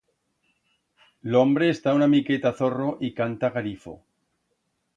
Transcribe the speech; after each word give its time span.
L'hombre 1.35 1.67
está 1.75 1.93
una 1.99 2.09
miqueta 2.15 2.53
zorro 2.63 2.89
y 3.09 3.13
canta 3.21 3.53
garifo. 3.59 3.95